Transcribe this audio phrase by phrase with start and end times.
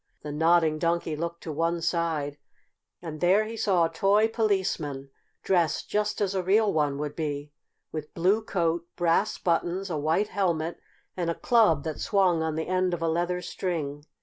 [0.23, 2.39] The Nodding Donkey looked to one side
[3.03, 5.11] and there he saw a toy Policeman,
[5.43, 7.51] dressed just as a real one would be,
[7.91, 10.79] with blue coat, brass buttons, a white helmet
[11.15, 14.03] and a club that swung on the end of a leather string.